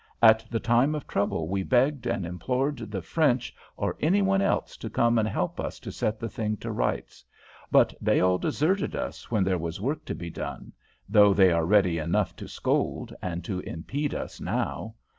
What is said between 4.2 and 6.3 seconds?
one else to come and help us to set the